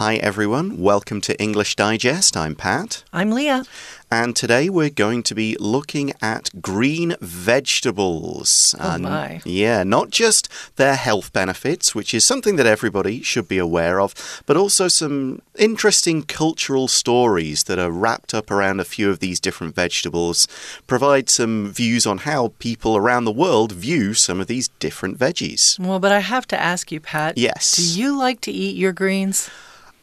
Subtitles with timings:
[0.00, 0.80] Hi, everyone.
[0.80, 2.34] Welcome to English Digest.
[2.34, 3.04] I'm Pat.
[3.12, 3.64] I'm Leah.
[4.10, 8.74] And today we're going to be looking at green vegetables.
[8.80, 9.42] Oh, and my.
[9.44, 14.42] Yeah, not just their health benefits, which is something that everybody should be aware of,
[14.46, 19.38] but also some interesting cultural stories that are wrapped up around a few of these
[19.38, 20.48] different vegetables,
[20.86, 25.78] provide some views on how people around the world view some of these different veggies.
[25.78, 27.36] Well, but I have to ask you, Pat.
[27.36, 27.76] Yes.
[27.76, 29.50] Do you like to eat your greens?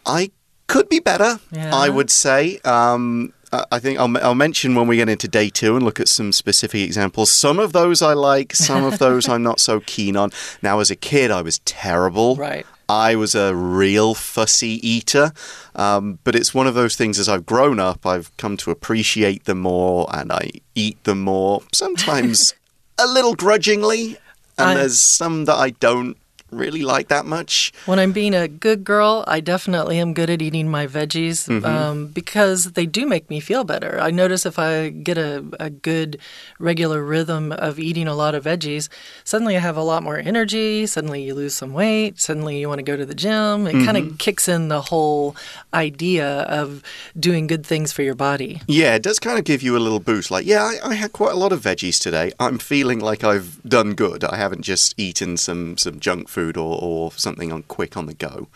[0.08, 0.32] I
[0.68, 1.74] could be better, Yeah.
[1.76, 2.60] I would say.
[2.66, 3.34] Um,
[3.72, 6.32] I think I'll, I'll mention when we get into day two and look at some
[6.34, 7.32] specific examples.
[7.32, 10.32] Some of those I like, some of those I'm not so keen on.
[10.62, 12.36] Now, as a kid, I was terrible.
[12.36, 12.66] Right.
[12.90, 15.32] I was a real fussy eater,
[15.76, 19.44] um, but it's one of those things as I've grown up, I've come to appreciate
[19.46, 22.54] them more and I eat them more, sometimes
[22.98, 24.18] a little grudgingly,
[24.58, 26.16] and I- there's some that I don't
[26.52, 27.74] really like that much.
[27.86, 31.66] When I'm being a good girl, I definitely am good at eating my veggies Mm-hmm.
[31.66, 34.00] um, because they do make me feel better.
[34.00, 36.20] I notice if I get a, a good
[36.60, 38.90] regular rhythm of eating a lot of veggies,
[39.24, 40.86] suddenly I have a lot more energy.
[40.86, 42.20] Suddenly you lose some weight.
[42.20, 43.68] Suddenly you want to go to the gym.
[43.68, 44.12] It kind Mm-hmm.
[44.14, 45.36] of kicks in the whole
[45.74, 46.82] idea of
[47.20, 48.62] doing good things for your body.
[48.68, 50.32] Yeah, it does kind of give you a little boost.
[50.32, 52.32] Like, yeah, I, I had quite a lot of veggies today.
[52.40, 54.24] I'm feeling like I've done good.
[54.24, 58.14] I haven't just eaten some some junk food or, or something on quick on the
[58.14, 58.48] go.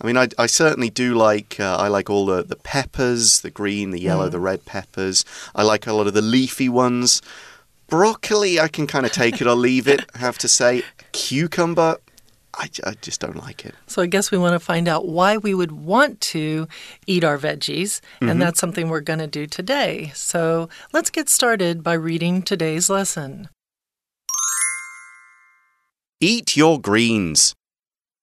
[0.00, 3.50] I mean, I, I certainly do like uh, I like all the the peppers, the
[3.50, 5.24] green, the yellow, the red peppers.
[5.54, 7.22] I like a lot of the leafy ones.
[7.86, 10.00] Broccoli, I can kind of take it or leave it.
[10.14, 11.98] I have to say, cucumber,
[12.54, 13.74] I, I just don't like it.
[13.86, 16.68] So I guess we want to find out why we would want to
[17.06, 20.12] eat our veggies, and that's something we're going to do today.
[20.14, 23.48] So let's get started by reading today's lesson.
[26.24, 27.52] Eat your greens.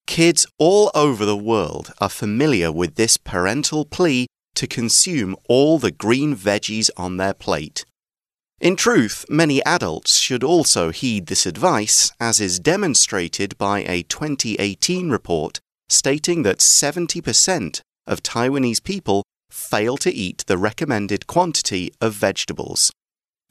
[0.08, 5.92] Kids all over the world are familiar with this parental plea to consume all the
[5.92, 7.83] green veggies on their plate.
[8.61, 15.09] In truth, many adults should also heed this advice, as is demonstrated by a 2018
[15.09, 15.59] report
[15.89, 22.93] stating that 70% of Taiwanese people fail to eat the recommended quantity of vegetables.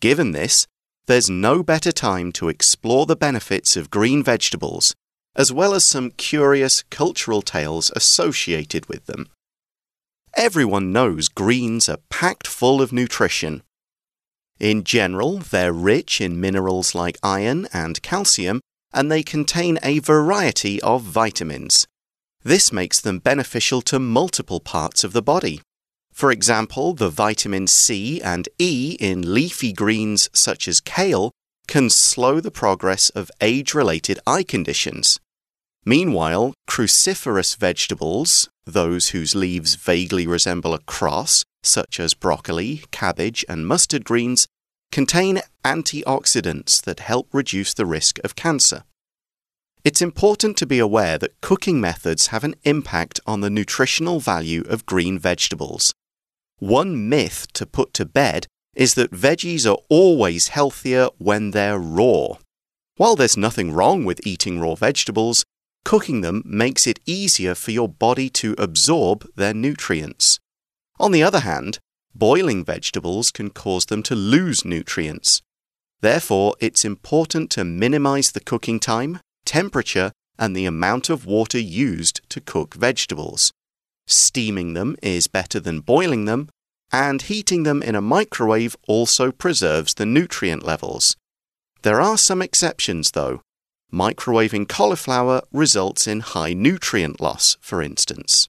[0.00, 0.66] Given this,
[1.08, 4.94] there's no better time to explore the benefits of green vegetables,
[5.34, 9.26] as well as some curious cultural tales associated with them.
[10.36, 13.62] Everyone knows greens are packed full of nutrition.
[14.60, 18.60] In general, they're rich in minerals like iron and calcium,
[18.92, 21.86] and they contain a variety of vitamins.
[22.42, 25.62] This makes them beneficial to multiple parts of the body.
[26.18, 31.30] For example, the vitamin C and E in leafy greens such as kale
[31.68, 35.20] can slow the progress of age related eye conditions.
[35.84, 43.64] Meanwhile, cruciferous vegetables, those whose leaves vaguely resemble a cross, such as broccoli, cabbage, and
[43.64, 44.48] mustard greens,
[44.90, 48.82] contain antioxidants that help reduce the risk of cancer.
[49.84, 54.64] It's important to be aware that cooking methods have an impact on the nutritional value
[54.68, 55.94] of green vegetables.
[56.58, 62.36] One myth to put to bed is that veggies are always healthier when they're raw.
[62.96, 65.44] While there's nothing wrong with eating raw vegetables,
[65.84, 70.40] cooking them makes it easier for your body to absorb their nutrients.
[70.98, 71.78] On the other hand,
[72.14, 75.40] boiling vegetables can cause them to lose nutrients.
[76.00, 82.20] Therefore, it's important to minimize the cooking time, temperature, and the amount of water used
[82.30, 83.52] to cook vegetables.
[84.08, 86.48] Steaming them is better than boiling them,
[86.90, 91.14] and heating them in a microwave also preserves the nutrient levels.
[91.82, 93.42] There are some exceptions, though.
[93.92, 98.48] Microwaving cauliflower results in high nutrient loss, for instance.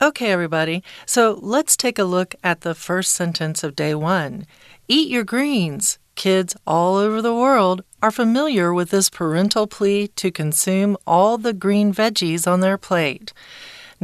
[0.00, 0.82] Okay, everybody.
[1.04, 4.46] So let's take a look at the first sentence of day one.
[4.88, 5.98] Eat your greens.
[6.14, 11.54] Kids all over the world are familiar with this parental plea to consume all the
[11.54, 13.32] green veggies on their plate.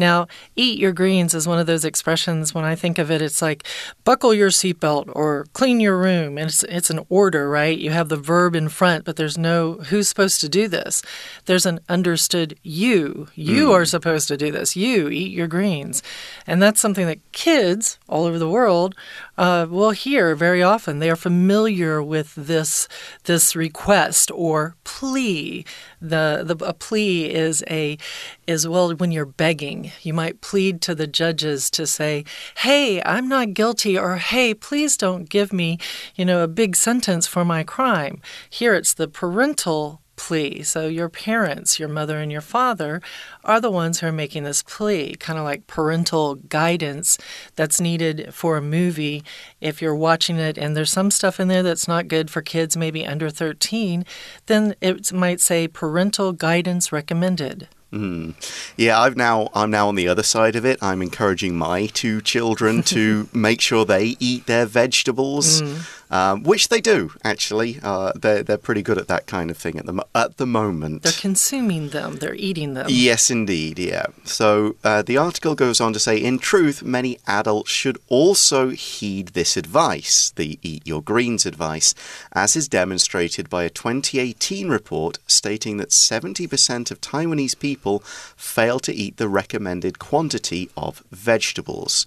[0.00, 3.42] Now, eat your greens is one of those expressions when I think of it, it's
[3.42, 3.66] like
[4.02, 6.38] buckle your seatbelt or clean your room.
[6.38, 7.78] And it's, it's an order, right?
[7.78, 11.02] You have the verb in front, but there's no who's supposed to do this.
[11.44, 13.28] There's an understood you.
[13.34, 14.74] You are supposed to do this.
[14.74, 16.02] You eat your greens.
[16.46, 18.94] And that's something that kids all over the world
[19.36, 20.98] uh, will hear very often.
[20.98, 22.88] They are familiar with this,
[23.24, 25.66] this request or plea.
[26.00, 27.98] The, the a plea is a
[28.46, 29.92] is well when you're begging.
[30.02, 32.24] You might plead to the judges to say,
[32.58, 35.78] "Hey, I'm not guilty," or "Hey, please don't give me,
[36.16, 40.62] you know, a big sentence for my crime." Here it's the parental plea.
[40.62, 43.00] So your parents, your mother and your father,
[43.42, 47.16] are the ones who are making this plea, kind of like parental guidance
[47.56, 49.24] that's needed for a movie.
[49.62, 52.76] If you're watching it and there's some stuff in there that's not good for kids,
[52.76, 54.04] maybe under 13,
[54.44, 57.68] then it might say parental guidance recommended.
[57.90, 58.34] Mm.
[58.76, 60.78] Yeah, I've now I'm now on the other side of it.
[60.80, 65.62] I'm encouraging my two children to make sure they eat their vegetables.
[65.62, 67.78] Mm um, which they do actually.
[67.82, 71.02] Uh, they're they're pretty good at that kind of thing at the at the moment.
[71.02, 72.16] They're consuming them.
[72.16, 72.86] They're eating them.
[72.88, 73.78] Yes, indeed.
[73.78, 74.06] Yeah.
[74.24, 79.28] So uh, the article goes on to say, in truth, many adults should also heed
[79.28, 81.94] this advice, the eat your greens advice,
[82.32, 88.00] as is demonstrated by a 2018 report stating that 70% of Taiwanese people
[88.36, 92.06] fail to eat the recommended quantity of vegetables.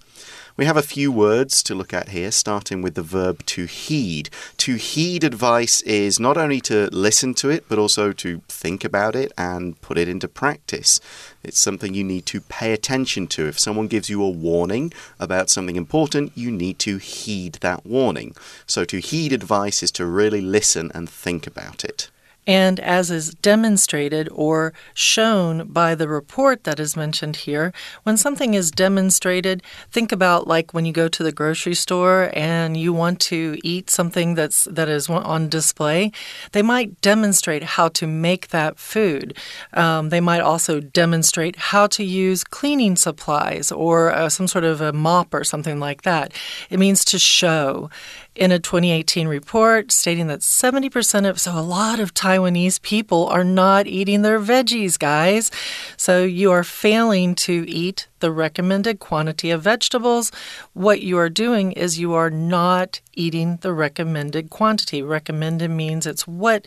[0.56, 4.30] We have a few words to look at here, starting with the verb to heed.
[4.58, 9.16] To heed advice is not only to listen to it, but also to think about
[9.16, 11.00] it and put it into practice.
[11.42, 13.48] It's something you need to pay attention to.
[13.48, 18.36] If someone gives you a warning about something important, you need to heed that warning.
[18.64, 22.10] So, to heed advice is to really listen and think about it.
[22.46, 28.54] And as is demonstrated or shown by the report that is mentioned here, when something
[28.54, 33.20] is demonstrated, think about like when you go to the grocery store and you want
[33.20, 36.12] to eat something that's that is on display.
[36.52, 39.36] They might demonstrate how to make that food.
[39.72, 44.80] Um, they might also demonstrate how to use cleaning supplies or uh, some sort of
[44.80, 46.32] a mop or something like that.
[46.70, 47.90] It means to show
[48.34, 53.44] in a 2018 report stating that 70% of, so a lot of Taiwanese people are
[53.44, 55.50] not eating their veggies, guys.
[55.96, 60.32] So you are failing to eat the recommended quantity of vegetables.
[60.72, 65.02] What you are doing is you are not eating the recommended quantity.
[65.02, 66.64] Recommended means it's what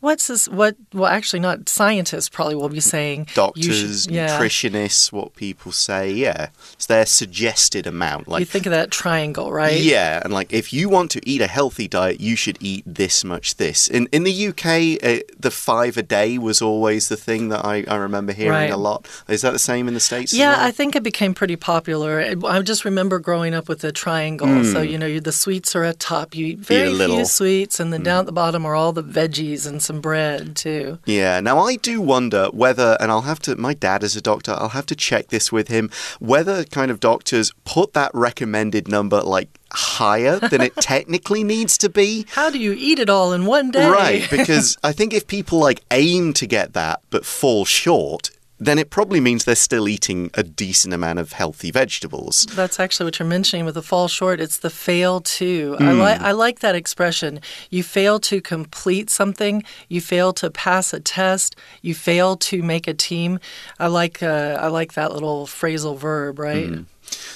[0.00, 4.38] what's this what well actually not scientists probably will be saying doctors, should, yeah.
[4.38, 6.48] nutritionists, what people say, yeah.
[6.72, 8.26] It's their suggested amount.
[8.26, 9.78] Like you think of that triangle, right?
[9.78, 13.24] Yeah, and like if you want to eat a healthy diet, you should eat this
[13.24, 13.88] much this.
[13.88, 17.84] In in the UK, uh, the five a day was always the thing that I,
[17.86, 18.70] I remember hearing right.
[18.70, 19.06] a lot.
[19.28, 20.32] Is that the same in the States?
[20.32, 20.66] Yeah, well?
[20.66, 22.20] I think it became pretty popular.
[22.46, 24.46] I just remember growing up with the triangle.
[24.46, 24.72] Mm.
[24.72, 26.34] So, you know, the sweets are at top.
[26.34, 28.04] You eat very eat few sweets, and then mm.
[28.04, 30.98] down at the bottom are all the veggies and some bread, too.
[31.04, 31.40] Yeah.
[31.40, 34.70] Now, I do wonder whether, and I'll have to, my dad is a doctor, I'll
[34.70, 39.48] have to check this with him, whether kind of doctors put that recommended number like
[39.74, 42.26] higher than it technically needs to be.
[42.30, 43.88] How do you eat it all in one day?
[43.88, 48.78] Right, because I think if people like aim to get that but fall short, then
[48.78, 52.46] it probably means they're still eating a decent amount of healthy vegetables.
[52.54, 54.40] That's actually what you're mentioning with the fall short.
[54.40, 55.76] It's the fail to.
[55.78, 55.80] Mm.
[55.80, 57.40] I, li I like that expression.
[57.70, 62.86] You fail to complete something, you fail to pass a test, you fail to make
[62.86, 63.38] a team.
[63.78, 66.70] I like, uh, I like that little phrasal verb, right?
[66.70, 66.86] Mm.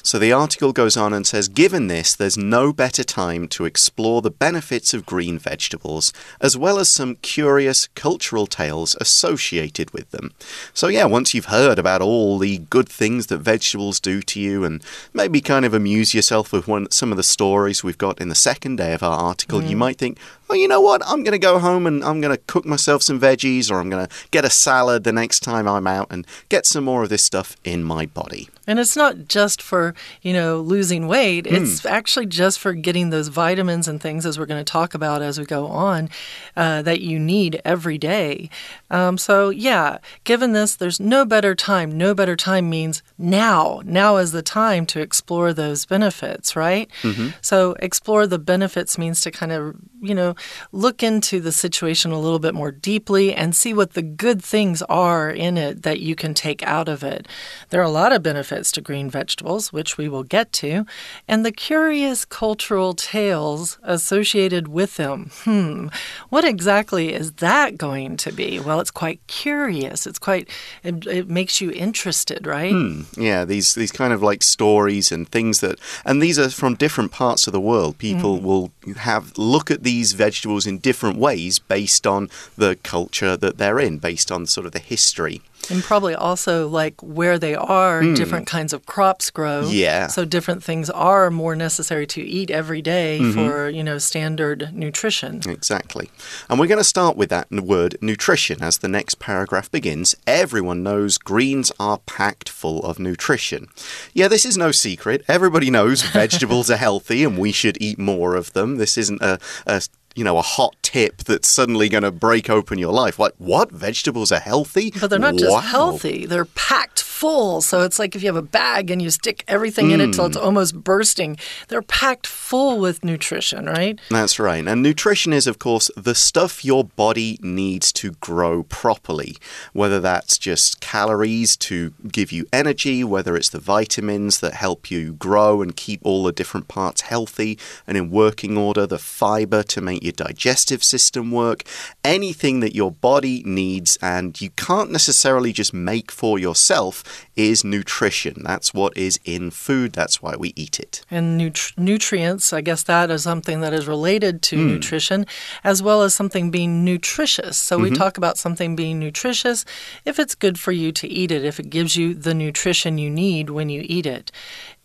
[0.02, 4.22] So the article goes on and says Given this, there's no better time to explore
[4.22, 10.32] the benefits of green vegetables, as well as some curious cultural tales associated with them.
[10.74, 14.64] So, yeah, once you've heard about all the good things that vegetables do to you,
[14.64, 14.82] and
[15.12, 18.34] maybe kind of amuse yourself with one, some of the stories we've got in the
[18.34, 19.68] second day of our article, mm.
[19.68, 21.02] you might think, well, you know what?
[21.06, 23.90] I'm going to go home and I'm going to cook myself some veggies, or I'm
[23.90, 27.08] going to get a salad the next time I'm out and get some more of
[27.08, 28.48] this stuff in my body.
[28.68, 31.46] And it's not just for, you know, losing weight.
[31.46, 31.62] Mm.
[31.62, 35.22] It's actually just for getting those vitamins and things, as we're going to talk about
[35.22, 36.10] as we go on,
[36.54, 38.50] uh, that you need every day.
[38.90, 41.96] Um, so, yeah, given this, there's no better time.
[41.96, 43.80] No better time means now.
[43.86, 46.90] Now is the time to explore those benefits, right?
[47.02, 47.34] Mm -hmm.
[47.40, 50.34] So, explore the benefits means to kind of, you know,
[50.72, 54.82] look into the situation a little bit more deeply and see what the good things
[54.82, 57.26] are in it that you can take out of it.
[57.70, 60.86] There are a lot of benefits to green vegetables, which we will get to,
[61.26, 65.30] and the curious cultural tales associated with them.
[65.42, 65.88] Hmm,
[66.28, 68.60] what exactly is that going to be?
[68.60, 70.06] Well, it's quite curious.
[70.06, 70.48] It's quite,
[70.82, 72.72] it, it makes you interested, right?
[72.72, 76.74] Hmm, yeah, these, these kind of like stories and things that, and these are from
[76.74, 77.98] different parts of the world.
[77.98, 78.42] People mm.
[78.42, 82.28] will have look at these vegetables in different ways based on
[82.58, 85.40] the culture that they're in, based on sort of the history.
[85.70, 89.64] And probably also like where they are, different kinds of crops grow.
[89.64, 89.70] Hmm.
[89.70, 90.06] Yeah.
[90.06, 93.32] So different things are more necessary to eat every day Mm-hmm.
[93.46, 95.40] for, you know, standard nutrition.
[95.46, 96.10] Exactly.
[96.48, 100.14] And we're going to start with that word nutrition as the next paragraph begins.
[100.26, 103.68] Everyone knows greens are packed full of nutrition.
[104.14, 105.22] Yeah, this is no secret.
[105.28, 108.76] Everybody knows vegetables are healthy and we should eat more of them.
[108.76, 109.82] This isn't a, a
[110.18, 113.20] you know, a hot tip that's suddenly going to break open your life.
[113.20, 113.70] Like, what?
[113.70, 114.90] Vegetables are healthy?
[114.90, 117.60] But they're not just healthy, they're packed full.
[117.60, 120.26] So it's like if you have a bag and you stick everything in it till
[120.26, 120.44] it's Hmm.
[120.48, 121.36] almost bursting,
[121.68, 123.98] they're packed full with nutrition, right?
[124.08, 124.64] That's right.
[124.66, 129.36] And nutrition is, of course, the stuff your body needs to grow properly.
[129.72, 135.12] Whether that's just calories to give you energy, whether it's the vitamins that help you
[135.14, 139.80] grow and keep all the different parts healthy and in working order, the fiber to
[139.80, 141.64] make your digestive system work,
[142.04, 147.02] anything that your body needs and you can't necessarily just make for yourself
[147.36, 148.42] is nutrition.
[148.44, 149.92] That's what is in food.
[149.92, 151.04] That's why we eat it.
[151.10, 154.66] And nutri- nutrients, I guess that is something that is related to hmm.
[154.68, 155.26] nutrition,
[155.64, 157.56] as well as something being nutritious.
[157.56, 157.94] So we mm-hmm.
[157.96, 159.64] talk about something being nutritious
[160.04, 163.10] if it's good for you to eat it, if it gives you the nutrition you
[163.10, 164.30] need when you eat it.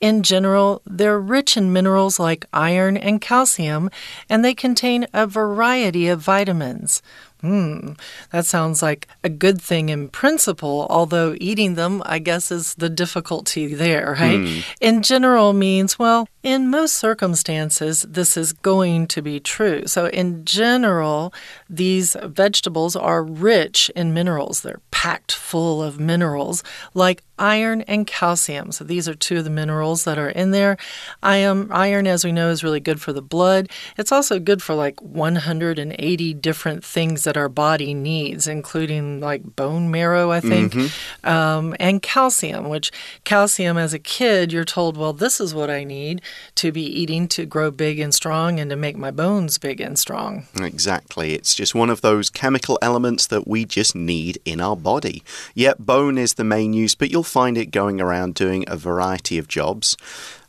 [0.03, 3.89] In general, they're rich in minerals like iron and calcium,
[4.29, 7.01] and they contain a variety of vitamins.
[7.43, 7.99] Hmm,
[8.31, 12.87] that sounds like a good thing in principle, although eating them, I guess, is the
[12.89, 14.63] difficulty there, right?
[14.79, 19.87] In general means, well, in most circumstances, this is going to be true.
[19.87, 21.33] So, in general,
[21.69, 24.59] these vegetables are rich in minerals.
[24.61, 26.61] They're packed full of minerals
[26.93, 28.73] like iron and calcium.
[28.73, 30.75] So, these are two of the minerals that are in there.
[31.23, 33.69] Iron, as we know, is really good for the blood.
[33.97, 39.89] It's also good for like 180 different things that our body needs, including like bone
[39.89, 40.75] marrow, I think,
[41.23, 42.91] um, and calcium, which
[43.23, 46.21] calcium as a kid, you're told, well, this is what I need
[46.55, 49.97] to be eating to grow big and strong and to make my bones big and
[49.97, 50.47] strong.
[50.61, 51.33] Exactly.
[51.33, 55.23] It's just one of those chemical elements that we just need in our body.
[55.53, 59.37] Yet, bone is the main use, but you'll find it going around doing a variety
[59.37, 59.97] of jobs.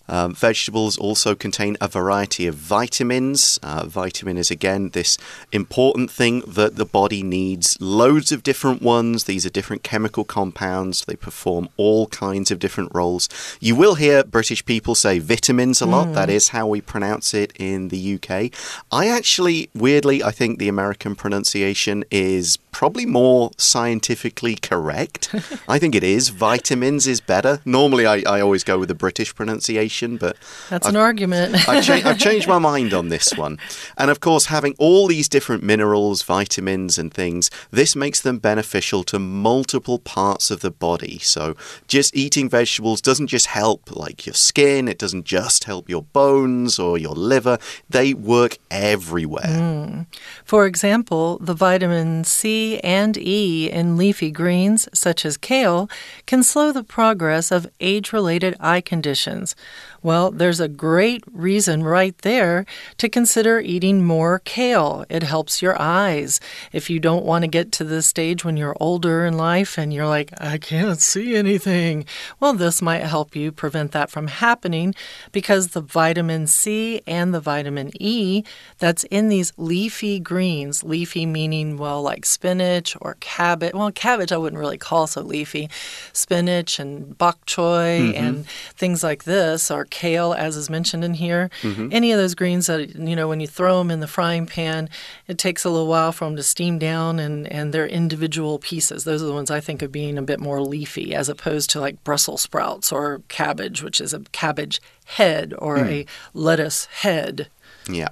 [0.08, 3.58] Um, vegetables also contain a variety of vitamins.
[3.62, 5.16] Uh, vitamin is again this
[5.52, 7.76] important thing that the body needs.
[7.80, 9.24] Loads of different ones.
[9.24, 11.04] These are different chemical compounds.
[11.04, 13.28] They perform all kinds of different roles.
[13.60, 16.12] You will hear British people say vitamins a lot.
[16.12, 18.52] That is how we pronounce it in the UK.
[18.92, 25.34] I actually, weirdly, I think the American pronunciation is probably more scientifically correct.
[25.68, 26.28] I think it is.
[26.28, 27.60] Vitamins is better.
[27.64, 30.36] Normally, I, I always go with the British pronunciation, but
[30.70, 31.54] That's an argument.
[31.68, 33.58] I've, cha- I've changed my mind on this one.
[33.96, 39.04] And of course, having all these different minerals, vitamins, and things, this makes them beneficial
[39.04, 41.18] to multiple parts of the body.
[41.18, 46.02] So, just eating vegetables doesn't just help like your skin, it doesn't just help your
[46.02, 47.58] bones or your liver,
[47.88, 49.46] they work everywhere.
[49.46, 50.02] Hmm.
[50.44, 55.88] For example, the vitamin C and E in leafy greens, such as kale,
[56.26, 59.54] can slow the progress of age related eye conditions.
[60.02, 62.66] Well, there's a great reason right there
[62.98, 65.04] to consider eating more kale.
[65.08, 66.40] It helps your eyes.
[66.72, 69.92] If you don't want to get to the stage when you're older in life and
[69.92, 72.04] you're like, I can't see anything,
[72.40, 74.94] well, this might help you prevent that from happening
[75.32, 78.42] because the vitamin C and the vitamin E
[78.78, 83.74] that's in these leafy greens, leafy meaning, well, like spinach or cabbage.
[83.74, 85.70] Well, cabbage I wouldn't really call so leafy.
[86.12, 88.24] Spinach and bok choy mm-hmm.
[88.24, 91.50] and things like this, or kale, as is mentioned in here.
[91.62, 91.88] Mm-hmm.
[91.92, 94.88] Any of those greens that, you know, when you throw them in the frying pan,
[95.26, 99.04] it takes a little while for them to steam down and, and they're individual pieces.
[99.04, 101.80] Those are the ones I think of being a bit more leafy as opposed to
[101.80, 105.84] like Brussels sprouts or cabbage, which is a cabbage head or hmm.
[105.84, 107.48] a lettuce head.
[107.88, 108.08] Yeah.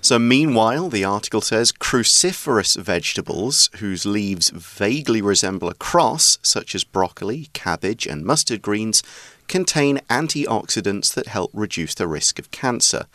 [0.00, 6.84] So, meanwhile, the article says cruciferous vegetables whose leaves vaguely resemble a cross, such as
[6.84, 9.02] broccoli, cabbage, and mustard greens,
[9.48, 13.06] contain antioxidants that help reduce the risk of cancer.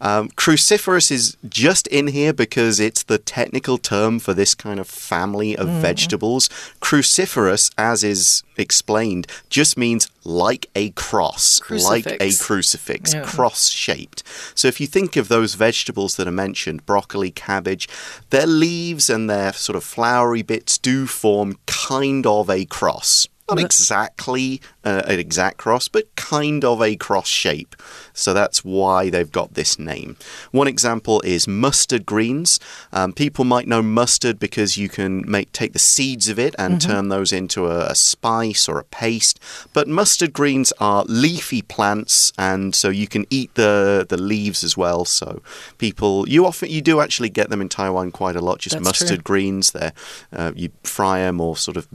[0.00, 4.88] Um, cruciferous is just in here because it's the technical term for this kind of
[4.88, 6.48] family of vegetables.
[6.80, 12.44] Cruciferous, as is explained, just means like a cross, like a Crucifix.
[12.44, 13.22] crucifix, Yeah.
[13.24, 14.22] cross shaped.
[14.54, 17.88] So if you think of those vegetables that are mentioned, broccoli, cabbage,
[18.30, 23.26] their leaves and their sort of flowery bits do form kind of a cross.
[23.48, 27.76] Not exactly uh, an exact cross, but kind of a cross shape.
[28.12, 30.16] So that's why they've got this name.
[30.50, 32.58] One example is mustard greens.
[32.92, 36.74] Um, people might know mustard because you can make take the seeds of it and
[36.74, 36.90] mm -hmm.
[36.90, 39.38] turn those into a, a spice or a paste.
[39.72, 44.76] But mustard greens are leafy plants, and so you can eat the the leaves as
[44.76, 45.04] well.
[45.04, 45.42] So
[45.78, 48.58] people, you often you do actually get them in Taiwan quite a lot.
[48.60, 49.36] Just That's mustard true.
[49.36, 49.70] greens.
[49.70, 49.92] There,
[50.38, 51.86] uh, you fry them or sort of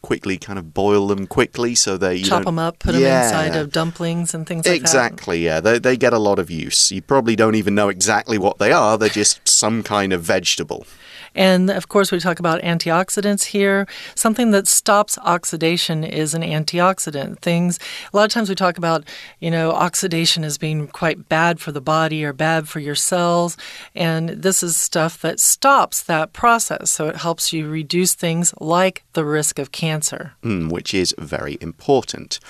[0.00, 3.00] quickly kind of boil them quickly so they chop them up, put yeah.
[3.00, 5.12] them inside of dumplings and things like exactly, that.
[5.12, 5.44] Exactly.
[5.44, 6.90] Yeah, they they get a lot of use.
[6.90, 8.98] You probably don't even know exactly what they are.
[8.98, 10.86] They're just some kind of vegetable.
[11.34, 13.86] And of course, we talk about antioxidants here.
[14.14, 17.38] Something that stops oxidation is an antioxidant.
[17.40, 17.78] Things,
[18.12, 19.04] a lot of times we talk about,
[19.40, 23.56] you know, oxidation as being quite bad for the body or bad for your cells.
[23.94, 26.90] And this is stuff that stops that process.
[26.90, 31.58] So it helps you reduce things like the risk of cancer, mm, which is very
[31.60, 32.40] important.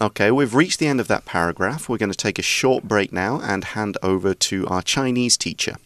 [0.00, 1.88] Okay, we've reached the end of that paragraph.
[1.88, 5.76] We're going to take a short break now and hand over to our Chinese teacher.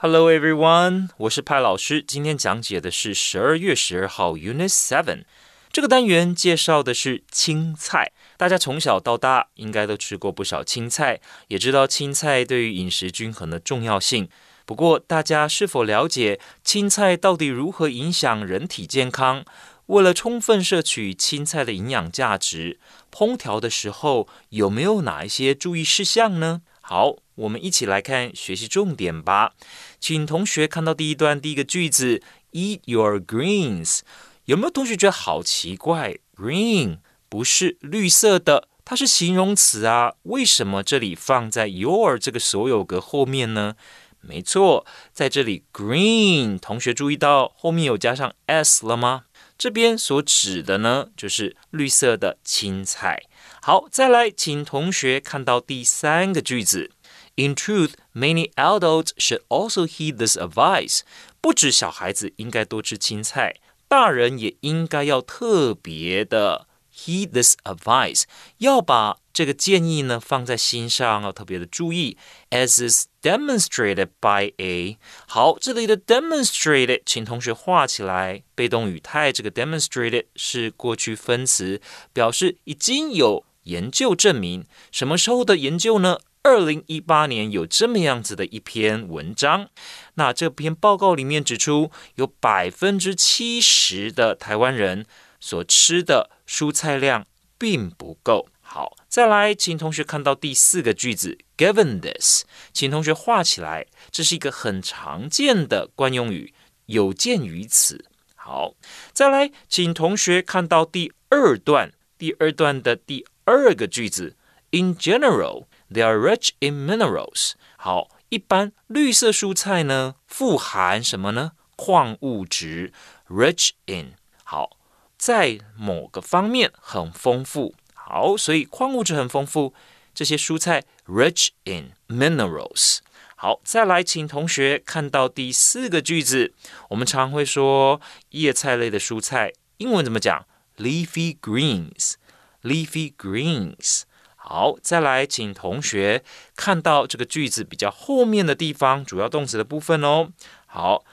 [0.00, 2.00] Hello everyone，我是派老师。
[2.00, 5.24] 今天讲解的是十二月十二号 Unit Seven
[5.72, 8.12] 这个单元，介绍的是青菜。
[8.36, 14.28] 大家从小到大应该都吃过不少青菜，也知道青菜对于饮食均衡的重要性。
[14.64, 19.44] 不过，大家是否了解青菜到底如何影响人体健康？
[19.86, 22.78] 为了充分摄取青菜的营养价值，
[23.10, 26.62] 烹调的时候有没有哪一些注意事项呢？
[26.80, 29.52] 好，我们一起来看学习重点吧。
[30.00, 34.00] 请同学看到第一段第一个句子，Eat your greens。
[34.44, 43.74] 有没有同学觉得好奇怪？Green 不是绿色的，它是形容词啊，为什么这里放在 your 这个所有格后面呢？
[44.20, 49.24] 没错，在这里 green，同学注意到后面有加上 s 了吗？
[49.56, 53.22] 这边所指的呢，就是绿色的青菜。
[53.60, 56.90] 好，再来，请同学看到第三个句子。
[57.37, 61.01] In truth, many adults should also heed this advice.
[61.41, 63.55] 不止小孩子应该多吃青菜，
[63.87, 68.23] 大人也应该要特别的 heed this advice，
[68.59, 72.17] 要把这个建议呢放在心上，要特别的注意。
[72.51, 78.43] As is demonstrated by a，好，这里的 demonstrated，请同学画起来。
[78.53, 81.81] 被动语态这个 demonstrated 是过去分词，
[82.13, 83.45] 表示已经有。
[83.63, 86.19] 研究证明，什么时候的研究呢？
[86.42, 89.68] 二零一八年有这么样子的一篇文章。
[90.14, 95.06] 那这篇报告里面指出，有百分之七十的台湾人
[95.40, 97.26] 所吃的蔬菜量
[97.56, 98.48] 并不够。
[98.60, 103.86] 好，再来，请同学看到第四个句子，Given this，请同学画起来。
[104.10, 106.52] 这是一个很常见的惯用语，
[106.86, 108.04] 有鉴于此。
[108.34, 108.74] 好，
[109.12, 113.26] 再来，请同学看到第二段，第二段的第。
[113.50, 114.36] 二个句子
[114.72, 117.52] ，In general, they are rich in minerals。
[117.76, 121.52] 好，一般绿色蔬菜呢，富含什么呢？
[121.76, 122.92] 矿物质
[123.28, 124.14] ，rich in。
[124.42, 124.76] 好，
[125.16, 127.74] 在某个方面很丰富。
[127.94, 129.74] 好，所以矿物质很丰富，
[130.14, 132.98] 这些蔬菜 rich in minerals。
[133.36, 136.52] 好，再来，请同学看到第四个句子。
[136.88, 140.46] 我们常会说叶菜类的蔬菜，英文怎么讲
[140.78, 142.14] ？Leafy greens。
[142.62, 144.02] leafy greens。
[144.50, 146.24] 好，再来，请同学
[146.56, 150.30] 看到这个句子比较后面的地方，主要动词的部分哦。
[150.64, 151.04] 好，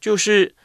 [0.00, 0.56] 就是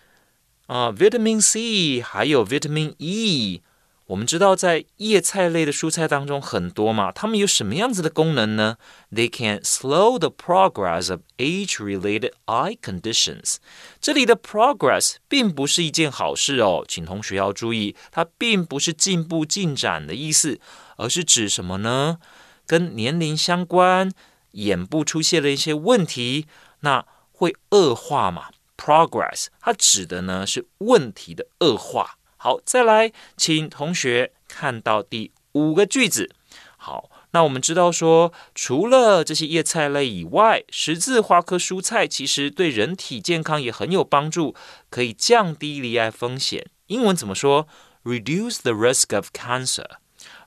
[0.65, 3.61] 啊，vitamin C 还有 vitamin E。
[4.07, 8.77] 我们知道，在叶菜类的蔬菜当中很多嘛，它们有什么样子的功能呢
[9.11, 13.57] ？They can slow the progress of age-related eye conditions。
[14.01, 20.59] 这里的 progress 并不是一件好事哦，请同学要注意，它并不是进步、进展的意思，
[20.99, 22.19] 而是指什么呢？
[22.67, 24.11] 跟年龄相关，
[24.51, 26.45] 眼部出现了一些问题，
[26.81, 32.17] 那会恶化嘛？Progress 它指的呢是问题的恶化。
[32.37, 36.29] 好，再来，请同学看到第五个句子。
[36.77, 44.55] 好，那我们知道说，除了这些叶菜类以外，十字花科蔬菜其实对人体健康也很有帮助，
[44.89, 46.67] 可以降低罹癌风险。
[46.87, 47.67] 英文怎么说
[48.03, 49.85] ？Reduce the risk of cancer.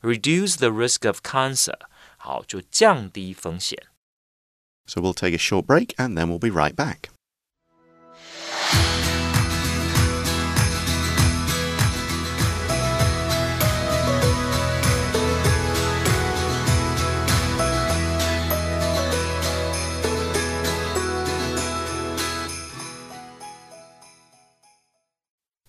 [0.01, 1.77] Reduce the risk of cancer.
[2.17, 3.87] 好，就降低风险。
[4.85, 7.09] So we'll take a short break and then we'll be right back.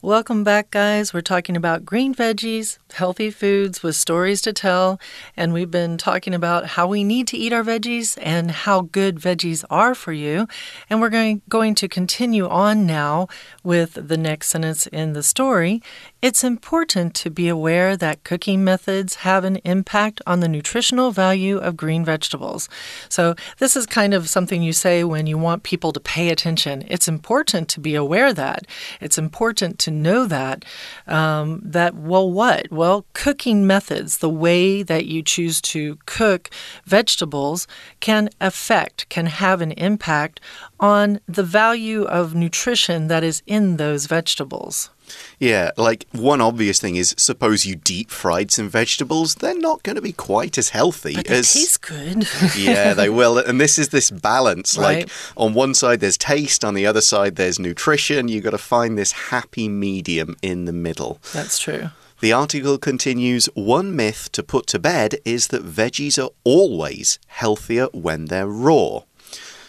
[0.04, 1.14] Welcome back, guys.
[1.14, 5.00] We're talking about green veggies, healthy foods with stories to tell,
[5.38, 9.16] and we've been talking about how we need to eat our veggies and how good
[9.16, 10.46] veggies are for you.
[10.90, 13.30] And we're going, going to continue on now
[13.64, 15.82] with the next sentence in the story.
[16.24, 21.58] It's important to be aware that cooking methods have an impact on the nutritional value
[21.58, 22.70] of green vegetables.
[23.10, 26.86] So, this is kind of something you say when you want people to pay attention.
[26.88, 28.66] It's important to be aware that.
[29.02, 30.64] It's important to know that.
[31.08, 32.72] Um, that, well, what?
[32.72, 36.50] Well, cooking methods, the way that you choose to cook
[36.86, 37.68] vegetables,
[38.00, 40.40] can affect, can have an impact
[40.80, 44.90] on the value of nutrition that is in those vegetables.
[45.40, 49.96] Yeah, like one obvious thing is suppose you deep fried some vegetables, they're not going
[49.96, 52.28] to be quite as healthy but they as taste good.
[52.58, 53.38] yeah, they will.
[53.38, 54.78] And this is this balance.
[54.78, 55.00] Right.
[55.00, 58.28] Like on one side there's taste, on the other side there's nutrition.
[58.28, 61.20] You've got to find this happy medium in the middle.
[61.34, 61.90] That's true.
[62.24, 67.88] The article continues One myth to put to bed is that veggies are always healthier
[67.92, 69.02] when they're raw.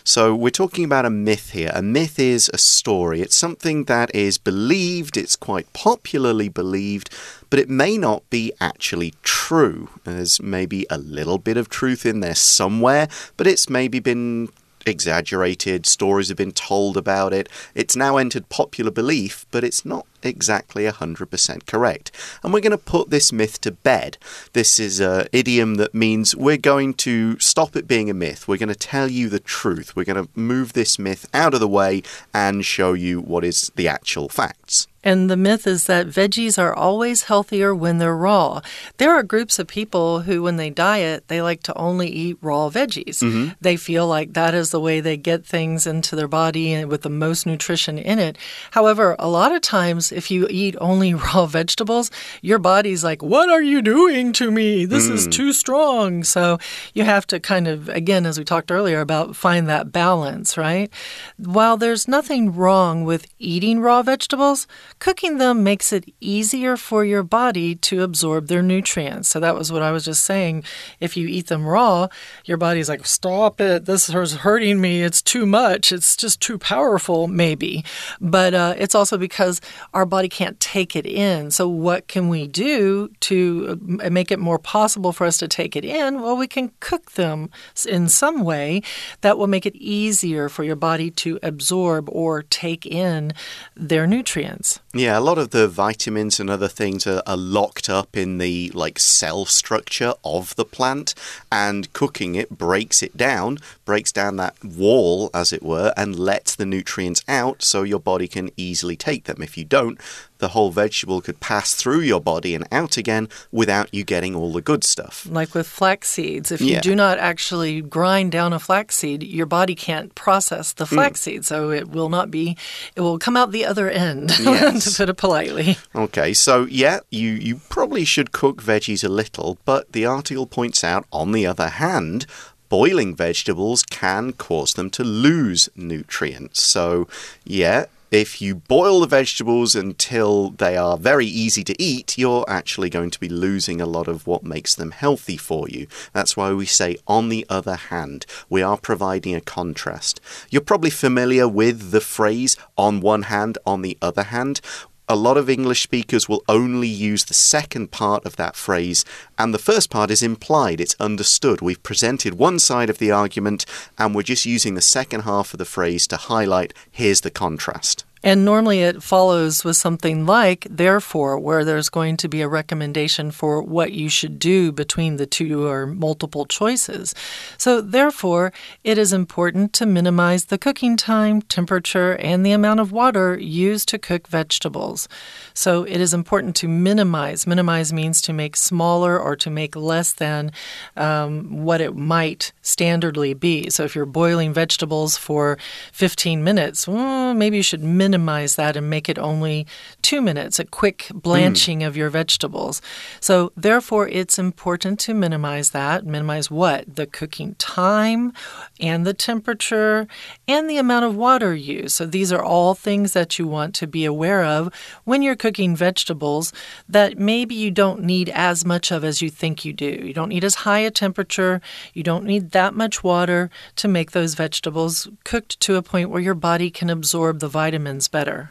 [0.07, 1.71] So, we're talking about a myth here.
[1.73, 7.09] A myth is a story, it's something that is believed, it's quite popularly believed,
[7.49, 9.89] but it may not be actually true.
[10.05, 14.51] There's maybe a little bit of truth in there somewhere, but it's maybe been
[14.85, 17.49] exaggerated, stories have been told about it.
[17.75, 22.11] It's now entered popular belief, but it's not exactly 100% correct.
[22.43, 24.19] And we're going to put this myth to bed.
[24.53, 28.49] This is an idiom that means we're going to stop it being a myth.
[28.49, 29.95] We're going to tell you the truth.
[29.95, 33.71] We're going to move this myth out of the way and show you what is
[33.77, 34.89] the actual facts.
[35.05, 38.63] And the myth is that veggies are always healthier when they're raw.
[38.97, 42.71] There are groups of people who, when they diet, they like to only eat raw
[42.71, 43.23] veggies.
[43.23, 43.55] Mm -hmm.
[43.61, 47.03] They feel like that is the way they get things into their body and with
[47.03, 48.39] the most nutrition in it.
[48.71, 52.11] However, a lot of times, if you eat only raw vegetables,
[52.43, 54.85] your body's like, What are you doing to me?
[54.85, 55.13] This mm.
[55.13, 56.25] is too strong.
[56.25, 56.59] So
[56.95, 60.93] you have to kind of, again, as we talked earlier about, find that balance, right?
[61.37, 64.67] While there's nothing wrong with eating raw vegetables,
[64.99, 69.29] Cooking them makes it easier for your body to absorb their nutrients.
[69.29, 70.65] So that was what I was just saying.
[71.01, 72.09] If you eat them raw,
[72.45, 73.85] your body's like, stop it.
[73.85, 75.03] This is hurting me.
[75.03, 75.93] It's too much.
[75.93, 77.85] It's just too powerful, maybe.
[78.21, 79.61] But uh, it's also because
[79.93, 81.51] our body can't take it in.
[81.51, 85.77] So, what can we do to uh, make it more possible for us to take
[85.77, 86.21] it in?
[86.21, 87.51] Well, we can cook them
[87.89, 88.83] in some way
[89.21, 93.33] that will make it easier for your body to absorb or take in
[93.77, 94.81] their nutrients.
[94.97, 98.71] Yeah, a lot of the vitamins and other things are, are, locked up in the
[98.75, 101.17] like cell structure of the plant,
[101.51, 106.55] and cooking it breaks it down, breaks down that wall, as it were, and lets
[106.55, 109.43] the nutrients out so your body can easily take them.
[109.43, 110.01] If you don't,
[110.39, 114.53] the whole vegetable could pass through your body and out again without you getting all
[114.53, 115.27] the good stuff.
[115.31, 116.81] Like with flax seeds, if you yeah.
[116.81, 121.23] do not actually grind down a flax seed, your body can't process the flax mm.
[121.23, 122.57] seed, so it will not be,
[122.97, 124.85] it will come out the other end, yes.
[124.85, 125.79] to put it politely.
[125.95, 130.83] Okay, so yeah, you, you probably should cook veggies a little, but the article points
[130.83, 132.27] out, on the other hand,
[132.69, 136.63] boiling vegetables can cause them to lose nutrients.
[136.63, 137.07] So,
[137.45, 142.89] yeah, if you boil the vegetables until they are very easy to eat, you're actually
[142.89, 145.89] going to be losing a lot of what makes them healthy for you.
[146.13, 150.21] That's why we say, on the other hand, we are providing a contrast.
[150.49, 154.61] You're probably familiar with the phrase, on one hand, on the other hand
[155.09, 159.05] a lot of English speakers will only use the second part of that phrase,
[159.39, 161.61] and the first part is implied, it's understood.
[161.61, 163.67] We've presented one side of the argument,
[163.99, 168.05] and we're just using the second half of the phrase to highlight here's the contrast.
[168.25, 173.31] And normally it follows with something like, therefore, where there's going to be a recommendation
[173.31, 177.15] for what you should do between the two or multiple choices.
[177.59, 178.51] So, therefore,
[178.83, 183.91] it is important to minimize the cooking time, temperature, and the amount of water used
[183.91, 185.07] to cook vegetables.
[185.53, 187.47] So, it is important to minimize.
[187.47, 190.51] Minimize means to make smaller or to make less than
[190.97, 193.69] um, what it might standardly be.
[193.69, 195.59] So, if you're boiling vegetables for
[195.93, 199.67] 15 minutes, well, maybe you should minimize minimize that and make it only
[200.01, 201.87] two minutes, a quick blanching mm.
[201.87, 202.81] of your vegetables.
[203.19, 206.07] So, therefore, it's important to minimize that.
[206.07, 206.95] Minimize what?
[206.95, 208.33] The cooking time
[208.79, 210.07] and the temperature
[210.47, 211.97] and the amount of water used.
[211.97, 214.73] So, these are all things that you want to be aware of
[215.03, 216.53] when you're cooking vegetables
[216.89, 219.87] that maybe you don't need as much of as you think you do.
[219.87, 221.61] You don't need as high a temperature,
[221.95, 226.23] you don't need that much water to make those vegetables cooked to a point where
[226.23, 228.51] your body can absorb the vitamins better.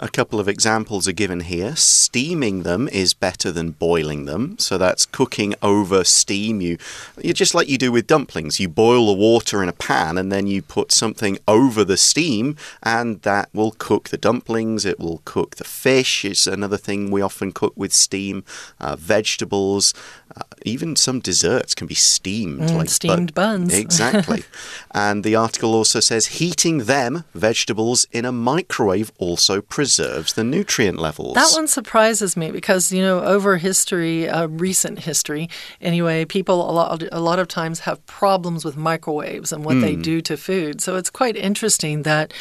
[0.00, 1.74] A couple of examples are given here.
[1.74, 4.56] Steaming them is better than boiling them.
[4.58, 6.60] So that's cooking over steam.
[6.60, 6.78] You,
[7.20, 8.60] you just like you do with dumplings.
[8.60, 12.54] You boil the water in a pan and then you put something over the steam,
[12.80, 14.84] and that will cook the dumplings.
[14.84, 16.24] It will cook the fish.
[16.24, 18.44] It's another thing we often cook with steam.
[18.78, 19.94] Uh, vegetables,
[20.62, 23.74] even some desserts can be steamed, mm, like steamed buns.
[23.88, 24.44] Exactly.
[24.90, 30.98] and the article also says heating them, vegetables, in a microwave also preserves the nutrient
[30.98, 31.34] levels.
[31.34, 35.48] That one surprises me because, you know, over history, uh, recent history,
[35.80, 39.82] anyway, people a lot, a lot of times have problems with microwaves and what mm.
[39.82, 40.02] they hmm.
[40.02, 40.80] do to food.
[40.80, 42.32] So it's quite interesting that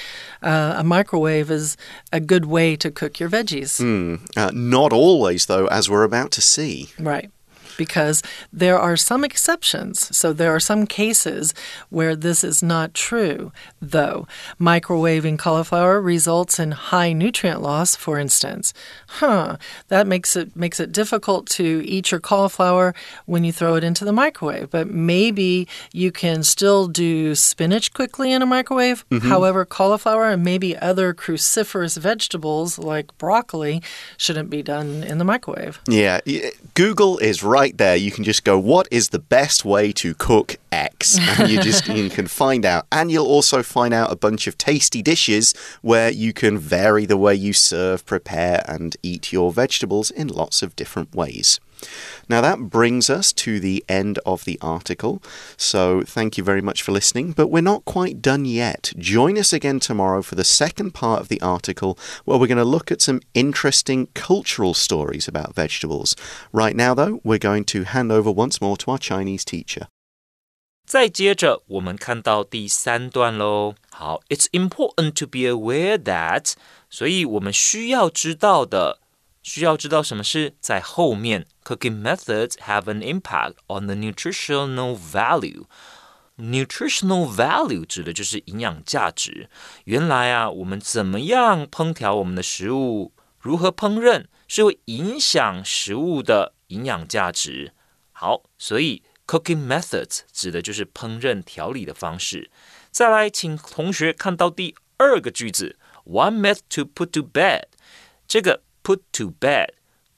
[0.41, 1.77] uh, a microwave is
[2.11, 3.79] a good way to cook your veggies.
[3.79, 4.19] Mm.
[4.35, 6.89] Uh, not always, though, as we're about to see.
[6.99, 7.31] Right
[7.77, 10.15] because there are some exceptions.
[10.15, 11.53] So there are some cases
[11.89, 14.27] where this is not true, though.
[14.59, 18.73] Microwaving cauliflower results in high nutrient loss, for instance.
[19.07, 22.93] Huh, that makes it makes it difficult to eat your cauliflower
[23.25, 24.69] when you throw it into the microwave.
[24.69, 29.05] But maybe you can still do spinach quickly in a microwave.
[29.09, 29.29] Mm -hmm.
[29.29, 33.81] However, cauliflower and maybe other cruciferous vegetables like broccoli
[34.17, 35.79] shouldn't be done in the microwave.
[35.87, 36.19] Yeah,
[36.73, 40.13] Google is right right there, you can just go, what is the best way to
[40.13, 41.19] cook X?
[41.19, 42.85] And you just you can find out.
[42.91, 47.17] And you'll also find out a bunch of tasty dishes where you can vary the
[47.17, 51.59] way you serve, prepare, and eat your vegetables in lots of different ways.
[52.28, 55.20] Now, that brings us to the end of the article.
[55.56, 57.32] So, thank you very much for listening.
[57.32, 58.92] But we're not quite done yet.
[58.96, 62.64] Join us again tomorrow for the second part of the article, where we're going to
[62.64, 66.14] look at some interesting cultural stories about vegetables.
[66.52, 69.88] Right now, though, we're going to hand over once more to our Chinese teacher.
[70.84, 73.74] 再接着，我们看到第三段喽。
[73.90, 76.52] 好，It's important to be aware that，
[76.90, 78.98] 所以我们需要知道的
[79.46, 81.46] 需要知道什么是在后面。
[81.64, 85.64] Cooking methods have an impact on the nutritional value.
[86.36, 89.48] Nutritional value 指的就是营养价值。
[89.84, 97.74] 原来啊，我们怎么样烹调我们的食物，如何烹饪，是会影响食物的营养价值。
[98.10, 102.50] 好，所以 cooking methods 指的就是烹饪调理的方式。
[102.90, 107.64] 再来，请同学看到第二个句子：One myth to put to bed。
[108.26, 109.67] 这个 put to bed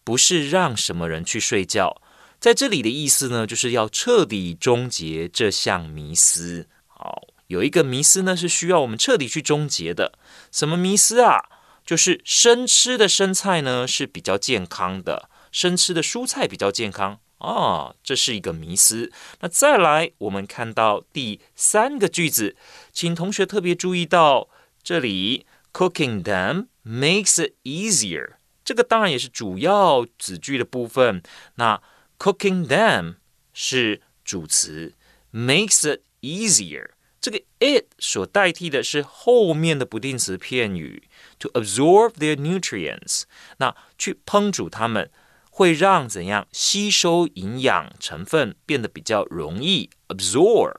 [0.04, 2.00] 不是让什么人去睡觉，
[2.40, 6.68] 在这里的意思呢，就是要彻底终结这项迷思。
[6.86, 10.20] 好，有一个迷思呢是需要我们彻底去终结的。
[10.52, 11.46] 什么迷思啊？
[11.84, 19.12] 就是生吃的生菜呢是比较健康的，生吃的蔬菜比较健康啊，这是一个迷思。
[19.40, 22.56] 那再来，我们看到第三个句子，
[22.94, 24.50] 请同学特别注意到
[24.84, 28.39] 这里，cooking them makes it easier。
[28.70, 31.24] 这个当然也是主要子句的部分。
[31.56, 31.82] 那
[32.20, 33.16] cooking them
[33.52, 34.94] 是主词
[35.34, 36.92] ，makes it easier。
[37.20, 41.02] 这个 it 所代替的是后面的不定词片语
[41.40, 43.24] ，to absorb their nutrients。
[43.58, 45.10] 那去烹煮它们，
[45.50, 49.90] 会让怎样吸收营养成分变得比较容易。
[50.10, 50.76] absorb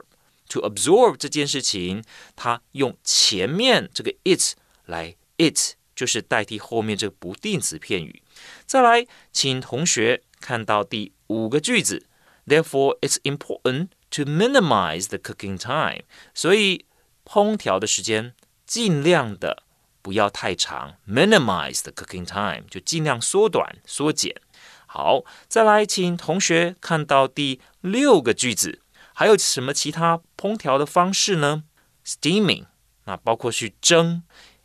[0.49, 2.05] to absorb 这件事情，
[2.37, 4.55] 它用前面这个 it
[4.87, 5.75] 来 it。
[6.01, 8.23] 就是代替后面这个不定词片语。
[8.65, 12.07] 再来，请同学看到第五个句子
[12.47, 16.05] ，Therefore, it's important to minimize the cooking time。
[16.33, 16.87] 所以，
[17.27, 18.35] 烹调的时间
[18.65, 19.65] 尽量的
[20.01, 24.35] 不要太长，minimize the cooking time 就尽量缩短、缩减。
[24.87, 28.81] 好，再来，请同学看到第六个句子，
[29.13, 31.65] 还有什么其他烹调的方式呢
[32.07, 32.65] ？Steaming，
[33.05, 34.23] 那包括去蒸。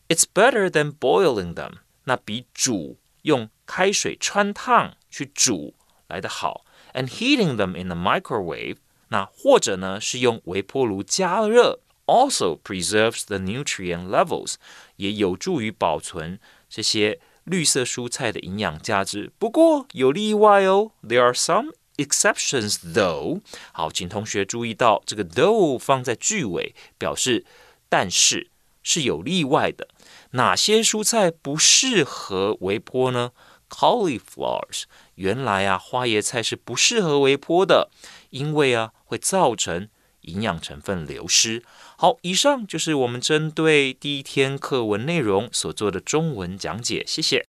[0.08, 1.74] It's better than boiling them。
[2.04, 5.74] 那比煮用开水穿烫去煮
[6.08, 6.64] 来的好。
[6.92, 14.54] And heating them in the microwave，那或者呢是用微波炉加热，also preserves the nutrient levels，
[14.96, 19.30] 也有助于保存这些绿色蔬菜的营养价值。
[19.38, 23.42] 不过有例外哦，There are some exceptions though。
[23.70, 27.44] 好，请同学注意到这个 though 放在句尾，表示
[27.88, 28.48] 但是。
[28.82, 29.86] 是有例外的。
[30.35, 33.31] 哪些蔬菜不适合微波呢
[33.69, 34.83] ？Cauliflowers，
[35.15, 37.89] 原来啊，花椰菜是不适合微波的，
[38.29, 39.89] 因为啊，会造成
[40.21, 41.63] 营养成分流失。
[41.97, 47.03] 好，以上就是我们针对第一天课文内容所做的中文讲解。
[47.07, 47.45] 谢谢。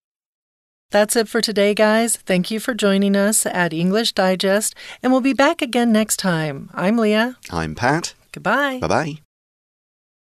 [0.93, 2.15] That's it for today, guys.
[2.25, 4.71] Thank you for joining us at English Digest,
[5.03, 6.69] and we'll be back again next time.
[6.73, 7.35] I'm Leah.
[7.51, 8.15] I'm Pat.
[8.33, 8.79] Goodbye.
[8.79, 9.26] Bye bye.